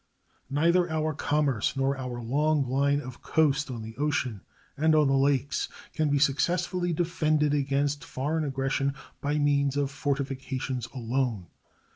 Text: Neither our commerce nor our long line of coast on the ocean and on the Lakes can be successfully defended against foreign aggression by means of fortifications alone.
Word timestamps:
Neither 0.49 0.89
our 0.89 1.13
commerce 1.13 1.77
nor 1.77 1.95
our 1.95 2.19
long 2.23 2.67
line 2.67 3.01
of 3.01 3.21
coast 3.21 3.69
on 3.69 3.83
the 3.83 3.95
ocean 3.97 4.41
and 4.75 4.95
on 4.95 5.05
the 5.07 5.13
Lakes 5.15 5.69
can 5.93 6.09
be 6.09 6.17
successfully 6.17 6.91
defended 6.91 7.53
against 7.53 8.03
foreign 8.03 8.43
aggression 8.43 8.95
by 9.21 9.37
means 9.37 9.77
of 9.77 9.91
fortifications 9.91 10.87
alone. 10.87 11.45